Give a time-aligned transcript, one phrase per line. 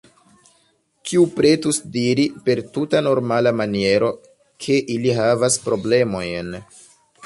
[1.09, 4.13] Kiu pretus diri, per tuta normala maniero,
[4.67, 6.57] ke ili havas problemojn?